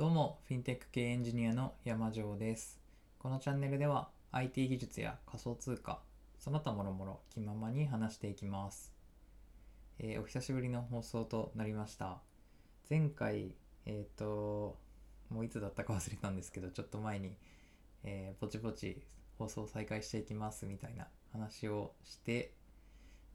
[0.00, 2.80] どうも、フィンテック系エンジニアの山城です。
[3.18, 6.00] このチャンネルでは IT 技術や仮想通貨、
[6.38, 8.94] その他もろもろ気ままに話していきます。
[9.98, 12.22] えーお久しぶりの放送となりました。
[12.88, 13.54] 前回、
[13.84, 14.78] えっ、と、
[15.28, 17.36] もういつだったか忘れたんですけど、ちょっと前に、
[18.02, 19.02] えーぼちぼち
[19.38, 22.54] 放送再開していきますみたいな話をして、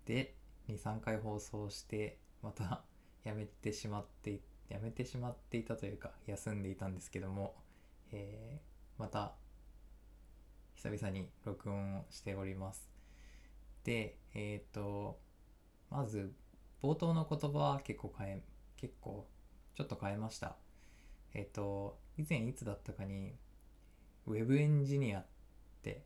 [0.07, 0.33] で、
[0.67, 2.81] 2、3回放送して、また
[3.23, 4.39] やめてしまってい
[4.69, 7.55] やめてしまっていたというか休んでいたんですけども、
[8.11, 9.33] えーまた
[10.75, 12.89] 久々に録音をしております。
[13.83, 15.19] でえっ、と
[15.89, 16.33] まず
[16.81, 18.43] 冒頭の言葉は結構変え
[18.77, 19.27] 結構
[19.75, 20.55] ちょっと変えました。
[21.33, 23.33] えっ、と以前いつだったかに
[24.27, 25.25] ウェブエンジニアっ
[25.81, 26.03] て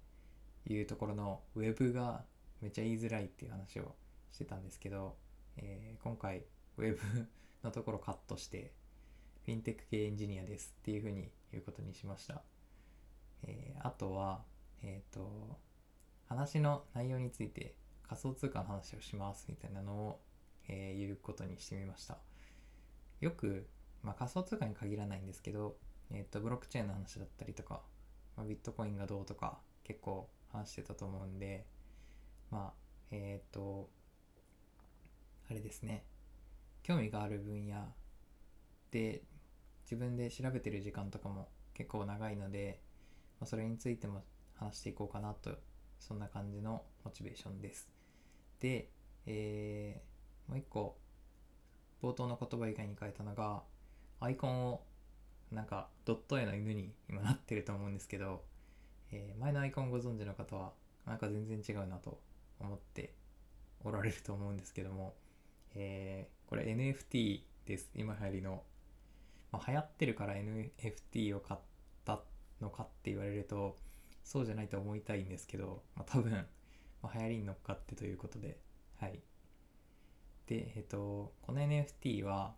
[0.65, 2.23] いうところのウェブが
[2.62, 3.95] めっちゃ言いづらいっていう話を
[4.31, 5.15] してたんですけど、
[5.57, 6.43] えー今回
[6.77, 7.27] ウェブ
[7.63, 8.71] のところカットして
[9.45, 12.43] フィンテック系エンジニアですっていうふうに言うことにしました、
[13.43, 14.43] えーあとは
[14.81, 15.57] えっ、と
[16.27, 20.21] 話の内容について仮想通貨の話をしますみたいなのを、
[20.67, 22.20] えー言うことにしてみました。
[23.20, 23.67] よく、
[24.04, 25.77] まあ、仮想通貨に限らないんですけど、
[26.11, 27.81] えー、とブロックチェーンの話だったりとか、
[28.37, 31.65] まあ、ビットコインがどうとか結構話してたと思うんで
[32.49, 32.73] まあ
[33.11, 33.89] えっ、と
[35.49, 36.04] あれですね。
[36.90, 37.76] 興味がある分野
[38.90, 39.21] で
[39.84, 42.82] 自分で調べてる時間とかも結構長いので、
[43.40, 44.23] まあ、それについても
[44.55, 45.51] 話していこうかなと
[45.99, 47.87] そんな感じのモチベーションです。
[48.60, 48.90] で、
[49.27, 50.98] えーもう一個
[52.01, 53.62] 冒頭の言葉以外に書いたのが
[54.20, 54.82] アイコンを
[55.51, 58.41] なんかドット絵の犬に今なってると思うんですけど、
[59.12, 60.71] えー前のアイコンご存知の方は
[61.05, 62.20] なんか全然違うなと
[62.60, 63.13] 思って
[63.84, 65.13] おられると思うんですけども、
[65.75, 67.91] えーこれ NFT です。
[67.94, 68.63] 今流行りの、
[69.51, 71.59] まあ、流行ってるから NFT を買っ
[72.06, 72.23] た
[72.59, 73.78] のかって言われると
[74.23, 76.31] そうじゃないと思いたいんですけど、まあ、多分、
[77.03, 78.57] まあ、流行りに乗っかってということで。
[78.99, 79.19] はい。
[80.47, 82.55] でえっ、とこの NFT は、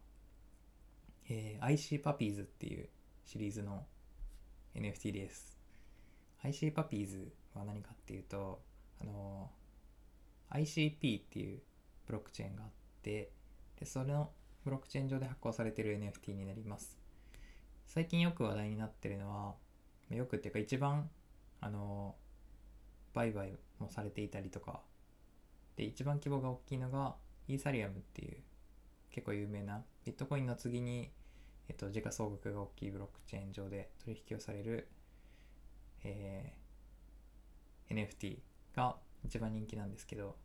[1.30, 2.88] えー IC パピーズっていう
[3.25, 3.86] シリーズの
[4.74, 5.57] NFT です。
[6.44, 8.62] IC パピーズは何かっていうと
[9.02, 9.52] あの
[10.52, 11.62] ICP っていう
[12.07, 12.69] ブロックチェーンがあっ
[13.03, 13.31] て
[13.79, 14.31] でそれの
[14.63, 16.97] ブロックチェーン上で発行されてる NFT になります。
[17.88, 19.56] 最近よく話題になってるのは
[20.16, 21.09] よくっていうか一番
[21.59, 22.16] あの
[23.13, 24.81] 売買もされていたりとか
[25.75, 27.16] で一番規模が大きいのが
[27.47, 28.38] イーサリアムっていう
[29.09, 31.12] 結構有名なビットコインの次に、
[31.68, 34.88] えっと、時価総額が大きいブロックチェーン上で取引をされる、
[36.03, 36.62] えー
[37.91, 38.38] NFT
[38.75, 40.35] が一番人気なんですけど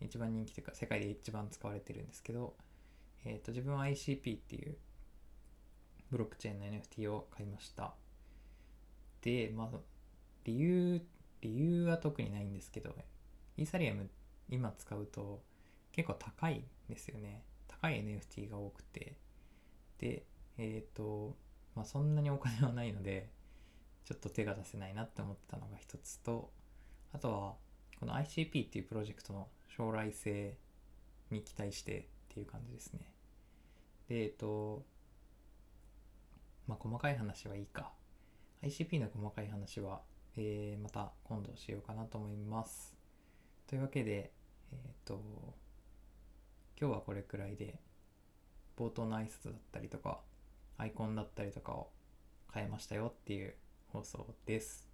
[0.00, 2.54] 一番人気というか世界で一番使われてるんですけど、
[3.24, 4.76] えー、と自分は ICP っていう
[6.10, 7.94] ブロックチェーンの NFT を買いました。
[9.22, 9.78] でまあ
[10.44, 11.00] 理由
[11.40, 12.94] 理由は特にないんですけど
[13.56, 14.08] イーサリアム
[14.48, 15.42] 今使うと
[15.92, 17.42] 結構高いんですよね。
[17.68, 19.16] 高い NFT が多くて。
[19.98, 20.24] で
[20.58, 21.36] えっ、と
[21.74, 23.30] まあそんなにお金はないので
[24.04, 26.50] ちょっと手が出せないなって思ったのが一つと
[27.12, 27.54] あとは
[27.98, 30.56] この ICP っていうプロジェクトの将来性
[31.30, 31.98] に期待して
[32.30, 33.00] っていう感じですね。
[34.08, 34.84] でえっ、と
[36.66, 37.92] まあ細かい話はいいか。
[38.62, 40.00] ICP の細かい話は、
[40.36, 42.94] えーまた今度しようかなと思います。
[43.66, 44.32] というわけで
[44.72, 45.20] えっ、と
[46.80, 47.80] 今日はこれくらいで
[48.76, 50.20] 冒頭の挨拶だったりとか
[50.76, 51.90] アイコンだったりとかを
[52.52, 53.54] 変えましたよっていう
[53.88, 54.88] 放送です。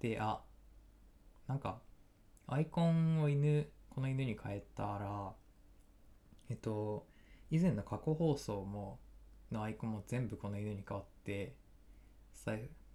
[0.00, 0.40] であ
[1.46, 1.80] なんか
[2.46, 5.32] アイコンを犬この犬に変えたら
[6.50, 7.06] えっと
[7.50, 8.98] 以前の過去放送も
[9.50, 11.54] のアイコンも全部この犬に変わって
[12.32, 12.46] ス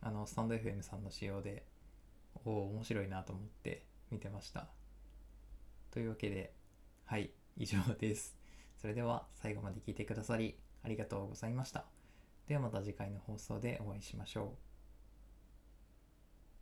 [0.02, 1.66] あのスタンド FM さんの仕様で
[2.46, 4.68] おお面白いなと思って見てました。
[5.92, 6.54] というわけで
[7.06, 8.36] はい以上です。
[8.78, 11.86] それでは最後まで聞いてくださりありがとうございました。
[12.48, 14.73] ではまた次回の放送でお会いしましょう。